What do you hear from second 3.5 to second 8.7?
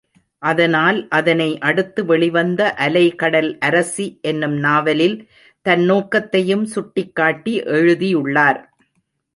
அரசி என்னும் நாவலில் தன் நோக்கத்தையும் சுட்டிக்காட்டி எழுதியுள்ளார்.